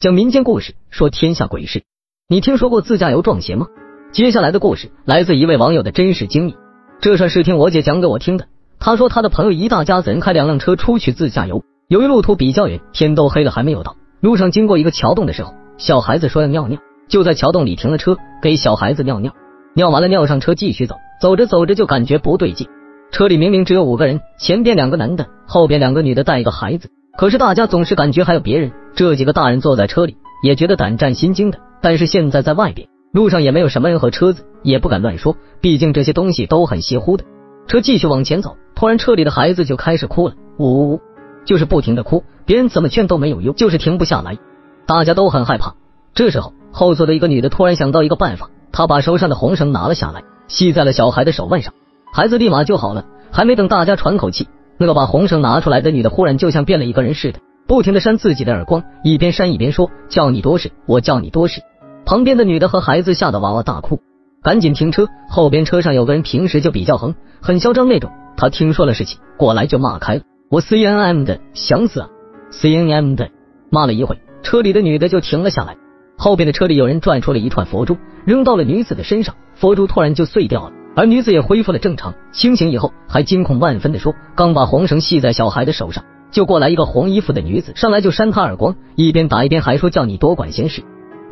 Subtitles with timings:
[0.00, 1.82] 讲民间故事，说天下鬼事。
[2.26, 3.66] 你听说过自驾游撞邪吗？
[4.12, 6.56] 接下来的故事来自一位网友的真实经历。
[7.02, 8.46] 这事是听我姐讲给我听的。
[8.78, 13.94] 她说她的朋友一大家子人开两辆车出去自驾游，由于路途比较远，天都黑了还没有到。
[14.22, 19.34] 路上经过一个桥洞的时候，小孩子说要尿尿，就在桥洞里停了车，给小孩子尿尿。
[19.74, 22.66] 尿完了尿上车继续走，走着走着就感觉不对劲。
[23.12, 26.88] 车里明明只有五个人，前边两个男的，后边两个女的带一个孩子。
[27.20, 31.58] 可是大家总是感觉还有别人，这几个大人坐在车里也觉得胆战心惊的。
[31.82, 37.24] 但是现在在外边路上也没有什么人和车子，也不敢乱说，毕竟这些东西都很邪乎的。
[37.66, 41.00] 车继续往前走，突然车里的孩子就开始哭了，呜呜呜，
[41.44, 44.38] 就是不停的哭，别人怎么劝都没有用，就是停不下来。
[44.86, 45.74] 大家都很害怕。
[46.14, 51.74] 这时候后座的一个女的突然想到一个办法，她把手上的红绳拿了下来，系在了小孩的手腕上，
[52.14, 53.04] 孩子立马就好了。
[53.30, 54.48] 还没等大家喘口气。
[54.80, 61.60] 那个把红绳拿出来的女的忽然就像变了一个人似的，不停的扇自己的耳光，一边扇一边说：“叫你多事，我叫你多事。”
[62.06, 64.00] 旁边的女的和孩子吓得哇哇大哭，
[64.42, 65.06] 赶紧停车。
[65.28, 72.08] 后边车上有个人平时就比较横，很嚣张那种，他听说了事情过来就骂开了：“我 C N M 的，想死啊
[72.50, 73.28] ！C N M 的！”
[73.68, 75.76] 骂了一会，车里的女的就停了下来。
[76.16, 80.72] 后边的车里有人转出了一串佛珠，扔到了女子的身上，佛珠突然就碎掉了。
[81.00, 90.82] 而女子也恢复了正常，清醒以后还惊恐万分的说：“刚把红绳系在小孩的手上，就过来一个红衣服的女子，上来就扇他耳光，一边打一边还说叫你多管闲事。”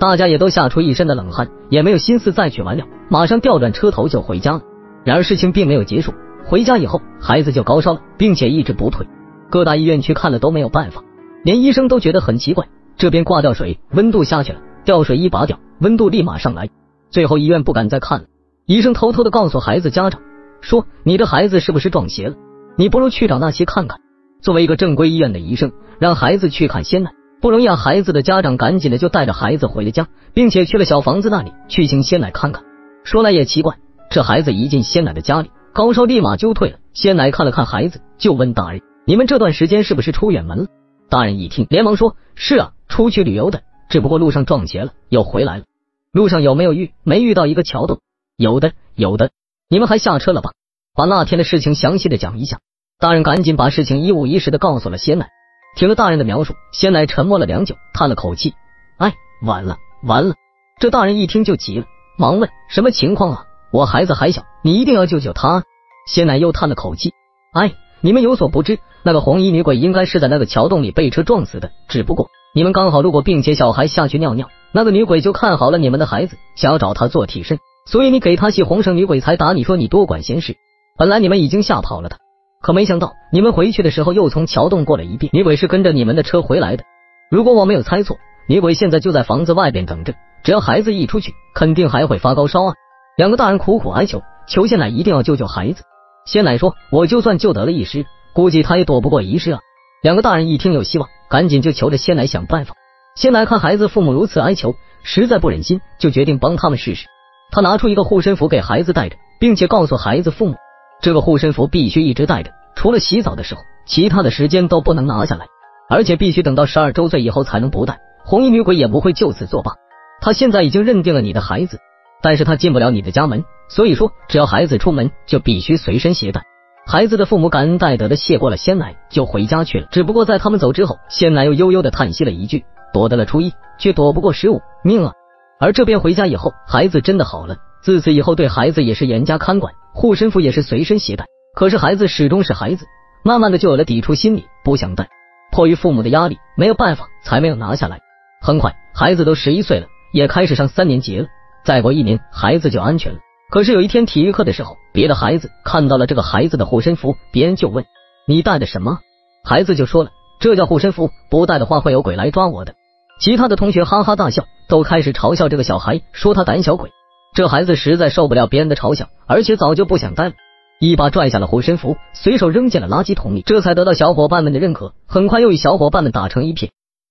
[0.01, 4.63] 大家也都吓出一身的冷汗，也没有心思再去玩了，马上调转车头就回家了。
[5.05, 6.15] 然而事情并没有结束，
[6.47, 9.07] 回家以后孩子就高烧了，并且一直不退，
[9.51, 11.05] 各大医院去看了都没有办法，
[11.45, 12.67] 连医生都觉得很奇怪。
[12.97, 16.71] 这边挂吊水，温度下去了，吊水一拔掉，温度立马上来，
[17.11, 18.25] 最后医院不敢再看了。
[18.69, 20.21] 医生偷偷的告诉孩子家长
[20.61, 22.37] 说：“你的孩子是不是撞邪了？
[22.77, 23.99] 你不如去找那些看看。”
[24.43, 27.77] 作为一个正规医院的医生，让孩子去看仙奶不容易啊！
[27.77, 32.63] 孩子的家长赶紧的就带着孩子回了家，并且去了小房子那里去请仙奶看看。
[33.05, 33.77] 说来也奇怪，
[34.11, 36.77] 这孩子一进仙奶的家里，高烧立马就退了。
[36.93, 40.67] 仙奶看了看孩子，就问大人：“你们这段时间是不是出远门了？”
[41.09, 45.65] 大人一听，连忙说：“是啊，出去旅游的，只不过路上撞邪了，又回来了。
[46.13, 46.93] 路上有没有遇？
[47.03, 48.01] 没遇到一个桥洞。”
[48.39, 49.33] 有的，有的，
[49.69, 50.53] 你们还下车了吧？
[50.95, 52.61] 把那天的事情详细的讲一下。
[53.01, 55.29] 大人赶紧把事情一五一十的告诉了仙奶。
[55.75, 58.55] 听了大人的描述，仙奶沉默了良久，叹了口气
[58.97, 59.13] ：“哎，
[59.43, 60.37] 完了，完了。”
[60.79, 63.45] 这大人一听就急了，忙问：“什么情况啊？
[63.73, 65.65] 我孩子还小，你一定要救救他。”
[66.07, 67.15] 仙奶又叹了口气
[67.53, 77.59] ：“哎，你们有所不知，那个红衣女鬼应该是在那个桥洞里被车撞死的，只不过你们刚好路过，并且小孩下去尿尿，那个女鬼就看好了你们的孩子，想要找他做替身。”
[77.91, 80.57] 所以你给他系红绳，女鬼才打你说你多管闲事。
[80.99, 82.19] 本来你们已经吓跑了他，
[82.61, 85.31] 可没想到你们回去的时候又从桥洞过了一遍。
[85.33, 86.85] 女鬼是跟着你们的车回来的。
[87.31, 90.13] 如果我没有猜错，女鬼现在就在房子外边等着。
[90.45, 92.75] 只要孩子一出去，肯定还会发高烧啊！
[93.17, 95.83] 两个大人苦苦哀求，求仙奶一定要救救孩子。
[96.27, 99.61] 仙奶说，我就算救得了一时，估计他也躲不过一世啊！
[100.03, 102.75] 两个大人一听有希望，赶紧就求着仙奶想办法。
[103.17, 107.07] 仙奶看孩子父母如此哀求，实在不忍心，就决定帮他们试试。
[107.51, 110.55] 他拿出一个护身符给孩子带着，并且告诉孩子父母，
[111.01, 115.47] 这个护身符必须一直带着，除了洗澡的时候，其他的时间都不能拿下来，
[115.89, 117.99] 而且必须等到十二周岁以后才能不带。
[118.25, 119.73] 红衣女鬼也不会就此作罢。
[120.21, 121.79] 他现在已经认定了你的孩子，
[122.23, 126.43] 但是他进不了你的家门，所以说只要孩子出门就必须随身携带。
[126.87, 129.87] 孩子的父母感恩戴德的谢过了仙奶，就回家去了。
[129.91, 135.13] 只不过在他们走之后，仙奶又悠悠的叹息了一句：躲得了初一，却躲不过十五，命啊！
[135.61, 137.57] 而这边回家以后，孩子真的好了。
[137.83, 141.27] 自此以后，对孩子也是严加看管，护身符也是随身携带。
[141.55, 142.87] 可是孩子始终是孩子，
[143.25, 145.09] 慢慢的就有了抵触心理，不想带。
[145.51, 148.01] 迫于父母的压力，没有办法，才没有拿下来。
[148.41, 151.27] 很快，孩子都十一岁了，也开始上三年级了。
[151.65, 153.19] 再过一年，孩子就安全了。
[153.51, 157.85] 可是有一天体育课的时候，别的孩子看到了这个孩子的护身符，别人就问
[158.29, 158.99] ：“你带的什么？”
[159.43, 162.75] 孩子就说了：“这叫护身符，不带的话会有鬼来抓我的。”
[163.19, 166.91] 其他的同学哈哈大笑，都开始嘲笑这个小孩，说他胆小鬼。
[167.35, 170.35] 这孩子实在受不了别人的嘲笑，而且早就不想待了，
[170.79, 174.95] 一把拽下了护身符，随手扔进了垃圾桶里，这才得到小伙伴们的认可。
[175.07, 176.71] 很快又与小伙伴们打成一片。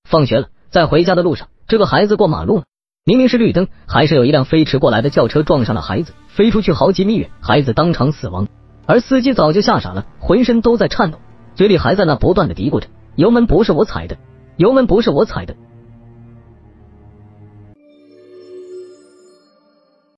[0.10, 2.64] 放学了，在回家的路上，这个孩子过马路了，
[3.04, 8.48] 明明是绿灯，还是有一辆飞驰过来的轿车撞上了孩子，飞出去好几米远，孩子当场死亡。
[8.86, 11.20] 而司机早就吓傻了，浑身都在颤抖，
[11.56, 14.16] 嘴里还在那不断的嘀咕着：“油门不是我踩的，
[14.56, 15.54] 油门不是我踩的。”